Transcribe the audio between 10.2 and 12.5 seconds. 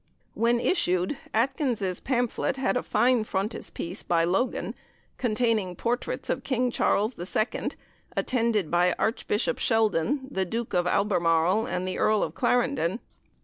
the Duke of Albermarle, and the Earl of